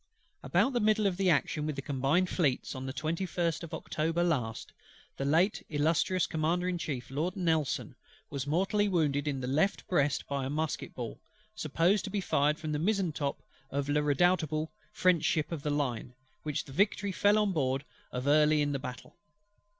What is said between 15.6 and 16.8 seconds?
the line, which the